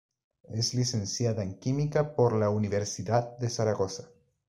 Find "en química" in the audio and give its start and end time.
1.43-2.15